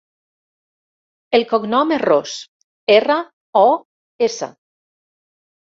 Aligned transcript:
El 1.39 1.45
cognom 1.51 1.93
és 1.97 2.01
Ros: 2.05 2.33
erra, 2.97 3.19
o, 3.65 3.67
essa. 4.31 4.53